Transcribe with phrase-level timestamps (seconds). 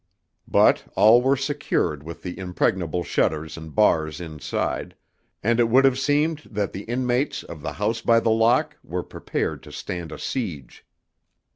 [0.47, 4.95] But all were secured with the impregnable shutters and bars inside,
[5.43, 9.03] and it would have seemed that the inmates of the House by the Lock were
[9.03, 10.87] prepared to stand a siege.